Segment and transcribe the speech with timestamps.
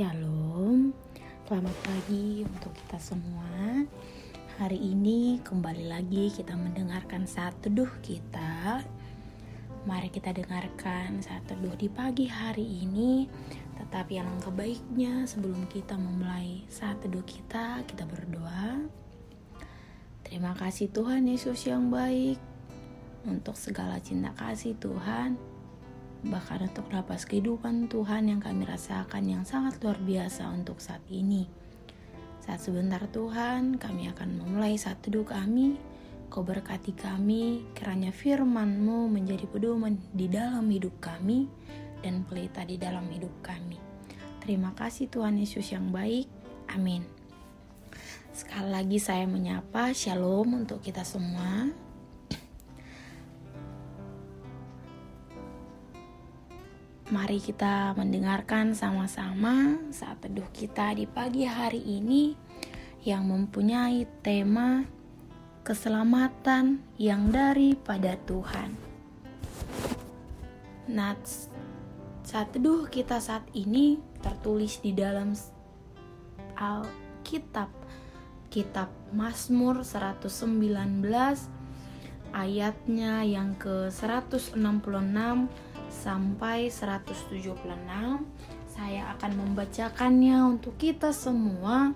[0.00, 0.96] Shalom,
[1.44, 3.84] selamat pagi untuk kita semua.
[4.56, 8.80] Hari ini kembali lagi kita mendengarkan saat teduh kita.
[9.84, 13.28] Mari kita dengarkan saat teduh di pagi hari ini.
[13.76, 18.80] Tetapi yang kebaiknya sebelum kita memulai saat teduh kita, kita berdoa.
[20.24, 22.40] Terima kasih Tuhan Yesus yang baik
[23.28, 25.49] untuk segala cinta kasih Tuhan
[26.26, 31.48] bahkan untuk napas kehidupan Tuhan yang kami rasakan yang sangat luar biasa untuk saat ini.
[32.44, 35.76] Saat sebentar Tuhan, kami akan memulai saat teduh kami.
[36.30, 41.50] Kau berkati kami, kiranya firman-Mu menjadi pedoman di dalam hidup kami
[42.00, 43.76] dan pelita di dalam hidup kami.
[44.40, 46.26] Terima kasih Tuhan Yesus yang baik.
[46.72, 47.04] Amin.
[48.30, 51.89] Sekali lagi saya menyapa Shalom untuk kita semua.
[57.10, 62.38] Mari kita mendengarkan sama-sama saat teduh kita di pagi hari ini
[63.02, 64.86] yang mempunyai tema
[65.66, 68.78] keselamatan yang daripada Tuhan.
[70.86, 71.18] Nah,
[72.22, 75.34] saat teduh kita saat ini tertulis di dalam
[76.54, 77.74] Alkitab
[78.54, 80.46] kitab Mazmur 119
[82.30, 84.54] ayatnya yang ke 166
[85.90, 87.58] sampai 176
[88.70, 91.92] saya akan membacakannya untuk kita semua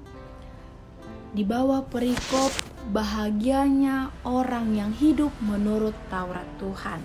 [1.33, 2.51] di bawah perikop
[2.93, 7.01] bahagianya orang yang hidup menurut Taurat Tuhan.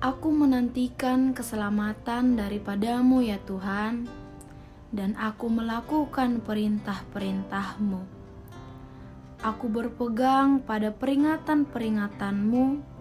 [0.00, 4.06] Aku menantikan keselamatan daripadamu ya Tuhan,
[4.94, 8.00] dan aku melakukan perintah-perintahmu.
[9.44, 12.95] Aku berpegang pada peringatan-peringatanmu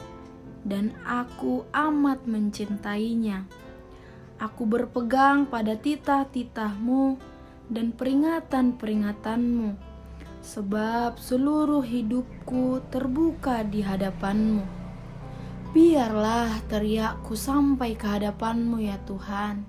[0.66, 3.46] dan aku amat mencintainya.
[4.42, 7.16] Aku berpegang pada titah-titahmu
[7.72, 9.78] dan peringatan-peringatanmu,
[10.44, 14.66] sebab seluruh hidupku terbuka di hadapanmu.
[15.72, 19.64] Biarlah teriakku sampai ke hadapanmu ya Tuhan.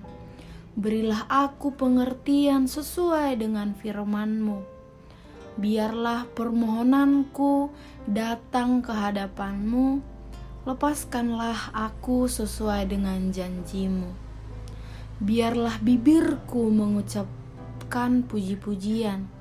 [0.77, 4.61] Berilah aku pengertian sesuai dengan firmanmu.
[5.57, 7.73] Biarlah permohonanku
[8.05, 10.16] datang ke hadapanmu
[10.67, 14.11] lepaskanlah aku sesuai dengan janjimu.
[15.23, 19.31] Biarlah bibirku mengucapkan puji-pujian,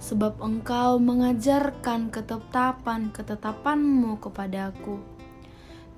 [0.00, 5.04] sebab engkau mengajarkan ketetapan-ketetapanmu kepadaku.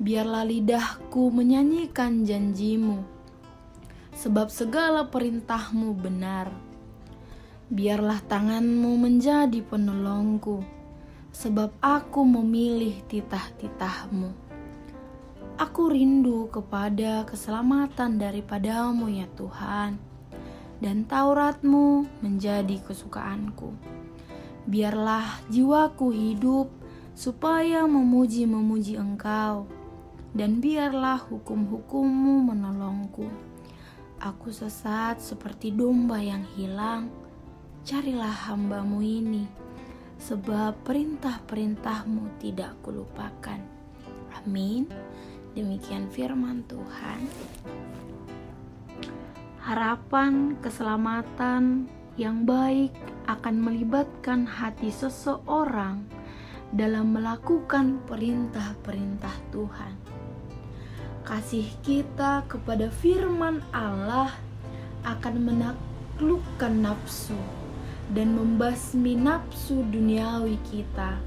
[0.03, 3.06] Biarlah lidahku menyanyikan janjimu,
[4.19, 6.50] sebab segala perintahmu benar.
[7.70, 10.66] Biarlah tanganmu menjadi penolongku,
[11.31, 14.42] sebab aku memilih titah-titahmu.
[15.62, 19.95] Aku rindu kepada keselamatan daripadamu ya Tuhan,
[20.83, 23.71] dan Tauratmu menjadi kesukaanku.
[24.67, 25.23] Biarlah
[25.55, 26.67] jiwaku hidup
[27.15, 29.71] supaya memuji-memuji Engkau,
[30.34, 33.31] dan biarlah hukum-hukummu menolongku.
[34.19, 37.06] Aku sesat seperti domba yang hilang,
[37.87, 39.47] carilah hambamu ini,
[40.19, 43.62] sebab perintah-perintahmu tidak kulupakan.
[44.43, 44.91] Amin.
[45.53, 47.29] Demikian firman Tuhan.
[49.61, 52.97] Harapan keselamatan yang baik
[53.29, 56.09] akan melibatkan hati seseorang
[56.73, 59.95] dalam melakukan perintah-perintah Tuhan.
[61.29, 64.33] Kasih kita kepada firman Allah
[65.05, 67.37] akan menaklukkan nafsu
[68.17, 71.21] dan membasmi nafsu duniawi kita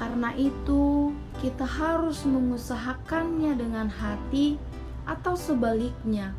[0.00, 4.60] karena itu, kita harus mengusahakannya dengan hati,
[5.08, 6.36] atau sebaliknya,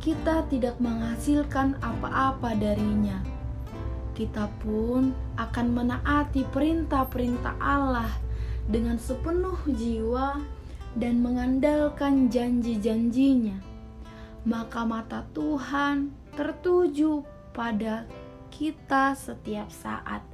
[0.00, 3.20] kita tidak menghasilkan apa-apa darinya.
[4.16, 8.10] Kita pun akan menaati perintah-perintah Allah
[8.64, 10.40] dengan sepenuh jiwa
[10.96, 13.60] dan mengandalkan janji-janjinya.
[14.48, 17.22] Maka mata Tuhan tertuju
[17.52, 18.08] pada
[18.48, 20.31] kita setiap saat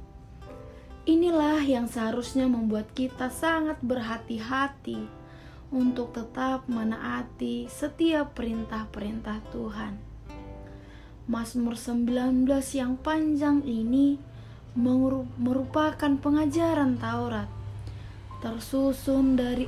[1.09, 5.09] Inilah yang seharusnya membuat kita sangat berhati-hati
[5.73, 9.97] untuk tetap menaati setiap perintah-perintah Tuhan.
[11.25, 12.45] Mazmur 19
[12.77, 14.21] yang panjang ini
[15.41, 17.49] merupakan pengajaran Taurat
[18.45, 19.65] tersusun dari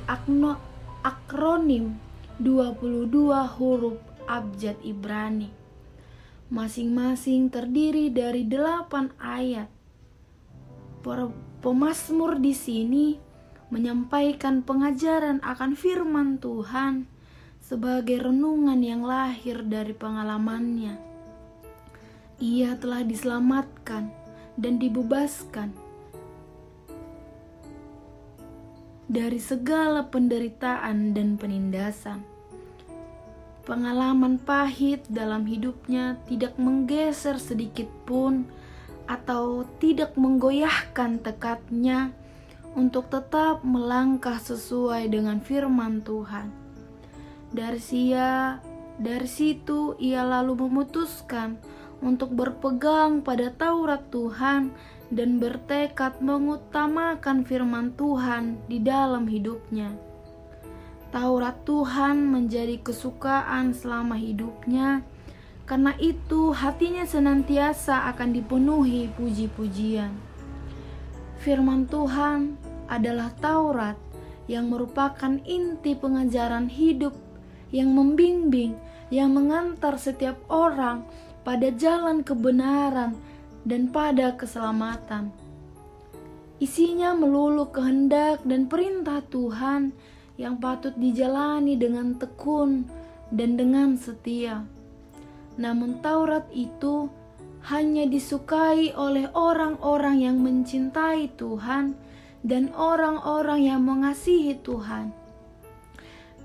[1.02, 1.98] akronim
[2.38, 3.10] 22
[3.58, 3.98] huruf
[4.30, 5.50] abjad Ibrani.
[6.54, 9.71] Masing-masing terdiri dari 8 ayat
[11.02, 13.18] Pemasmur di sini
[13.74, 17.10] menyampaikan pengajaran akan firman Tuhan
[17.58, 20.94] sebagai renungan yang lahir dari pengalamannya.
[22.42, 24.10] Ia telah diselamatkan
[24.58, 25.74] dan dibebaskan
[29.10, 32.22] dari segala penderitaan dan penindasan.
[33.62, 38.50] Pengalaman pahit dalam hidupnya tidak menggeser sedikit pun
[39.12, 42.16] atau tidak menggoyahkan tekadnya
[42.72, 46.48] untuk tetap melangkah sesuai dengan firman Tuhan.
[47.52, 48.56] Dari sia,
[48.96, 51.60] dari situ ia lalu memutuskan
[52.00, 54.72] untuk berpegang pada Taurat Tuhan
[55.12, 59.92] dan bertekad mengutamakan firman Tuhan di dalam hidupnya.
[61.12, 65.04] Taurat Tuhan menjadi kesukaan selama hidupnya,
[65.64, 70.10] karena itu hatinya senantiasa akan dipenuhi puji-pujian.
[71.42, 73.98] Firman Tuhan adalah Taurat
[74.50, 77.14] yang merupakan inti pengajaran hidup
[77.72, 78.76] yang membimbing,
[79.08, 81.06] yang mengantar setiap orang
[81.42, 83.16] pada jalan kebenaran
[83.66, 85.32] dan pada keselamatan.
[86.62, 89.90] Isinya melulu kehendak dan perintah Tuhan
[90.38, 92.86] yang patut dijalani dengan tekun
[93.34, 94.62] dan dengan setia.
[95.60, 97.08] Namun Taurat itu
[97.68, 101.94] hanya disukai oleh orang-orang yang mencintai Tuhan
[102.42, 105.14] dan orang-orang yang mengasihi Tuhan.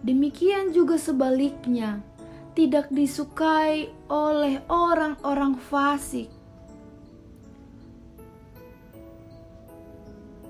[0.05, 2.05] Demikian juga sebaliknya,
[2.53, 6.29] tidak disukai oleh orang-orang fasik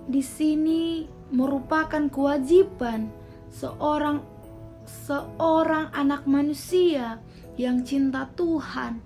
[0.07, 1.04] di sini
[1.36, 3.12] merupakan kewajiban
[3.51, 4.24] seorang
[4.88, 7.19] seorang anak manusia
[7.57, 9.01] yang cinta Tuhan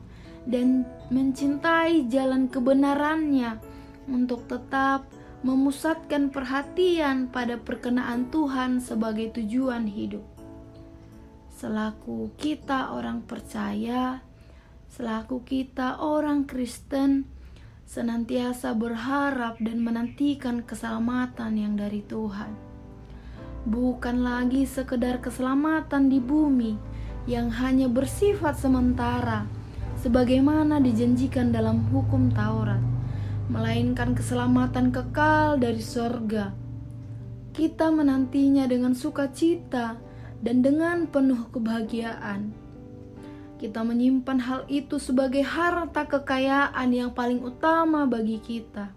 [0.45, 3.57] dan mencintai jalan kebenarannya
[4.12, 5.07] untuk tetap
[5.42, 10.21] memusatkan perhatian pada perkenaan Tuhan sebagai tujuan hidup.
[11.50, 14.21] Selaku kita orang percaya,
[14.89, 17.25] selaku kita orang Kristen,
[17.86, 22.53] senantiasa berharap dan menantikan keselamatan yang dari Tuhan.
[23.62, 26.90] Bukan lagi sekedar keselamatan di bumi
[27.29, 29.45] yang hanya bersifat sementara,
[30.01, 32.81] sebagaimana dijanjikan dalam hukum Taurat,
[33.50, 36.53] melainkan keselamatan kekal dari sorga.
[37.51, 40.00] Kita menantinya dengan sukacita
[40.41, 42.62] dan dengan penuh kebahagiaan
[43.62, 48.89] kita menyimpan hal itu sebagai harta kekayaan yang paling utama bagi kita.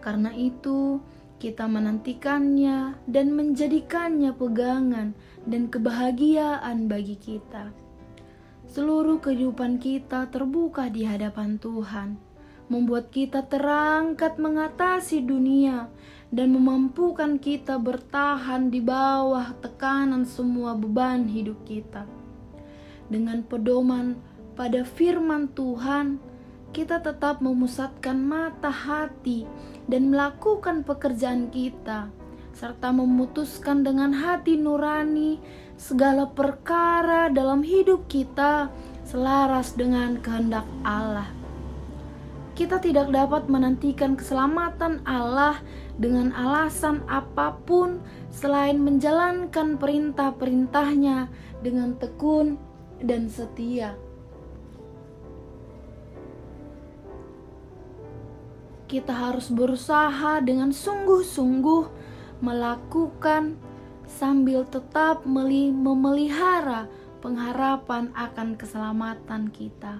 [0.00, 1.04] Karena itu,
[1.36, 5.12] kita menantikannya dan menjadikannya pegangan
[5.44, 7.70] dan kebahagiaan bagi kita.
[8.66, 12.18] Seluruh kehidupan kita terbuka di hadapan Tuhan,
[12.66, 15.86] membuat kita terangkat mengatasi dunia
[16.34, 22.04] dan memampukan kita bertahan di bawah tekanan semua beban hidup kita
[23.06, 24.18] dengan pedoman
[24.58, 26.18] pada firman Tuhan,
[26.76, 29.48] kita tetap memusatkan mata hati
[29.88, 32.12] dan melakukan pekerjaan kita,
[32.52, 35.40] serta memutuskan dengan hati nurani
[35.80, 38.68] segala perkara dalam hidup kita
[39.08, 41.32] selaras dengan kehendak Allah.
[42.52, 45.56] Kita tidak dapat menantikan keselamatan Allah
[45.96, 51.32] dengan alasan apa pun selain menjalankan perintah-perintahnya
[51.64, 52.60] dengan tekun
[53.00, 53.96] dan setia.
[58.86, 61.84] Kita harus berusaha dengan sungguh-sungguh
[62.38, 63.58] melakukan
[64.06, 66.86] sambil tetap memelihara
[67.18, 69.98] pengharapan akan keselamatan kita.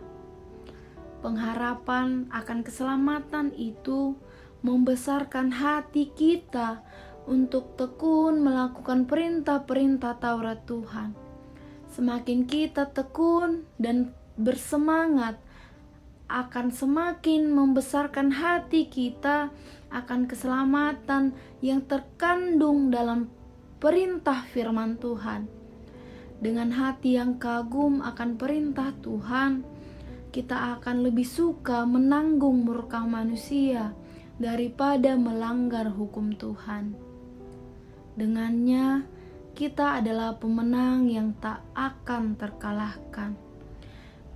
[1.21, 4.14] Pengharapan akan keselamatan itu
[4.62, 6.87] membesarkan hati kita
[7.26, 11.26] untuk tekun melakukan perintah-perintah Taurat Tuhan
[11.97, 15.40] Semakin kita tekun dan bersemangat,
[16.26, 19.54] akan semakin membesarkan hati kita
[19.95, 21.30] akan keselamatan
[21.62, 23.30] yang terkandung dalam
[23.78, 25.47] perintah firman Tuhan.
[26.42, 29.64] Dengan hati yang kagum akan perintah Tuhan,
[30.35, 33.97] kita akan lebih suka menanggung murka manusia
[34.37, 36.92] daripada melanggar hukum Tuhan.
[38.21, 39.06] Dengannya,
[39.56, 43.45] kita adalah pemenang yang tak akan terkalahkan.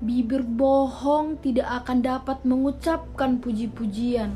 [0.01, 4.33] Bibir bohong tidak akan dapat mengucapkan puji-pujian.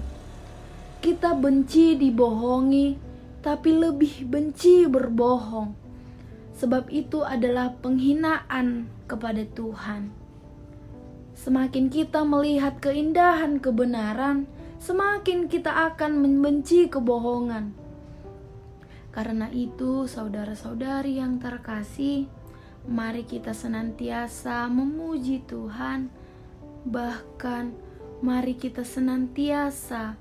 [1.00, 3.00] Kita benci dibohongi,
[3.40, 5.73] tapi lebih benci berbohong,
[6.56, 10.12] sebab itu adalah penghinaan kepada Tuhan.
[11.33, 14.44] Semakin kita melihat keindahan kebenaran,
[14.80, 17.85] semakin kita akan membenci kebohongan
[19.14, 22.26] karena itu, saudara-saudari yang terkasih,
[22.84, 26.12] Mari kita senantiasa memuji Tuhan,
[26.84, 27.72] bahkan
[28.20, 30.20] mari kita senantiasa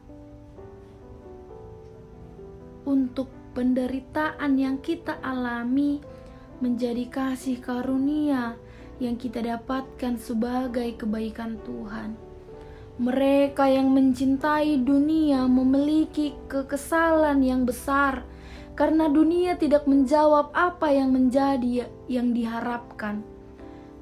[2.87, 5.99] untuk penderitaan yang kita alami
[6.63, 8.55] menjadi kasih karunia
[8.95, 12.15] yang kita dapatkan sebagai kebaikan Tuhan.
[12.95, 18.23] Mereka yang mencintai dunia memiliki kekesalan yang besar
[18.73, 23.21] karena dunia tidak menjawab apa yang menjadi yang diharapkan.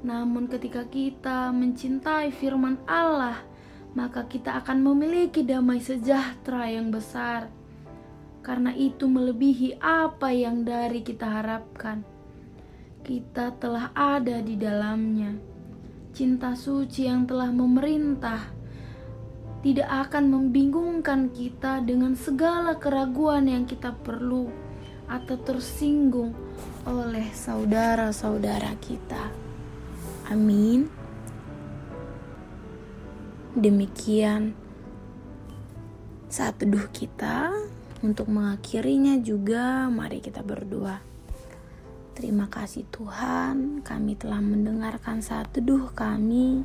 [0.02, 3.38] Namun, ketika kita mencintai firman Allah,
[3.94, 7.52] maka kita akan memiliki damai sejahtera yang besar,
[8.42, 12.02] karena itu melebihi apa yang dari kita harapkan.
[13.04, 15.36] Kita telah ada di dalamnya,
[16.16, 18.62] cinta suci yang telah memerintah
[19.62, 24.50] tidak akan membingungkan kita dengan segala keraguan yang kita perlu
[25.12, 26.32] atau tersinggung
[26.88, 29.28] oleh saudara-saudara kita.
[30.32, 30.88] Amin.
[33.52, 34.56] Demikian
[36.32, 37.52] saat teduh kita
[38.00, 41.04] untuk mengakhirinya juga mari kita berdoa.
[42.16, 46.64] Terima kasih Tuhan, kami telah mendengarkan saat teduh kami.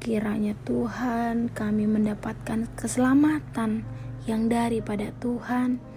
[0.00, 3.84] Kiranya Tuhan kami mendapatkan keselamatan
[4.24, 5.95] yang daripada Tuhan.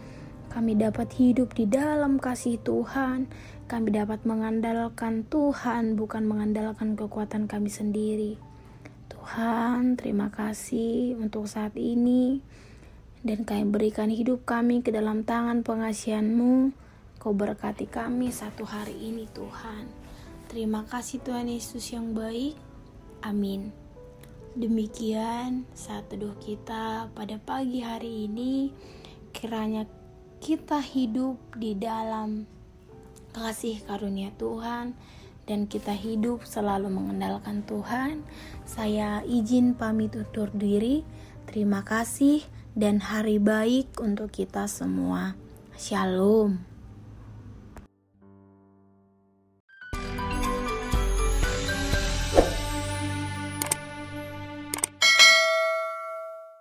[0.50, 3.30] Kami dapat hidup di dalam kasih Tuhan.
[3.70, 8.34] Kami dapat mengandalkan Tuhan, bukan mengandalkan kekuatan kami sendiri.
[9.14, 12.42] Tuhan, terima kasih untuk saat ini.
[13.22, 16.74] Dan kami berikan hidup kami ke dalam tangan pengasihanmu.
[17.22, 19.86] Kau berkati kami satu hari ini Tuhan.
[20.50, 22.58] Terima kasih Tuhan Yesus yang baik.
[23.22, 23.70] Amin.
[24.58, 28.74] Demikian saat teduh kita pada pagi hari ini,
[29.30, 29.86] kiranya
[30.40, 32.48] kita hidup di dalam
[33.36, 34.96] kasih karunia Tuhan
[35.46, 38.24] dan kita hidup selalu mengandalkan Tuhan.
[38.64, 41.04] Saya izin pamit undur diri.
[41.46, 45.36] Terima kasih dan hari baik untuk kita semua.
[45.76, 46.69] Shalom.